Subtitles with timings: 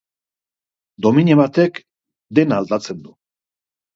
[1.05, 1.77] Domina batek
[2.39, 3.13] dena aldatzen du.